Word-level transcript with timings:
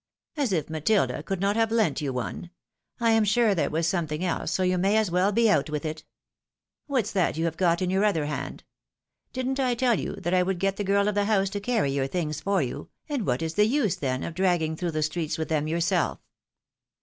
"As 0.35 0.51
if 0.51 0.67
Matilda 0.67 1.21
could 1.21 1.39
not 1.39 1.55
have 1.55 1.71
lent 1.71 2.01
you 2.01 2.11
one; 2.11 2.49
I 2.99 3.11
am 3.11 3.23
sure 3.23 3.53
there 3.53 3.69
was 3.69 3.85
something 3.85 4.25
else, 4.25 4.49
so 4.51 4.63
you 4.63 4.79
may 4.79 4.97
as 4.97 5.11
well 5.11 5.27
out 5.37 5.69
with 5.69 5.85
it. 5.85 6.03
ATTEMPT 6.87 6.87
AT 6.87 6.87
SMUGGLING 6.87 6.87
DEFEATED. 6.87 6.87
237 6.87 6.87
What's 7.05 7.11
that 7.11 7.37
you 7.37 7.45
have 7.45 7.57
got 7.57 7.81
in 7.83 7.89
your 7.91 8.03
other 8.03 8.25
hand? 8.25 8.63
Didn't 9.31 9.59
I 9.59 9.75
tell 9.75 9.99
you 9.99 10.15
that 10.15 10.33
I 10.33 10.41
would 10.41 10.57
get 10.57 10.77
the 10.77 10.83
girl 10.83 11.07
of 11.07 11.13
the 11.13 11.25
house 11.25 11.51
to 11.51 11.59
carry 11.59 11.91
your 11.91 12.07
things 12.07 12.41
for 12.41 12.63
you, 12.63 12.89
and 13.07 13.27
what 13.27 13.43
is 13.43 13.53
the 13.53 13.65
use, 13.65 13.97
then, 13.97 14.23
of 14.23 14.33
dragging 14.33 14.75
through 14.75 14.89
the 14.89 15.03
streets 15.03 15.37
with 15.37 15.49
them 15.49 15.67
yourself? 15.67 16.19